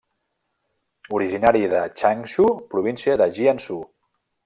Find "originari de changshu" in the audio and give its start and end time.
1.17-2.49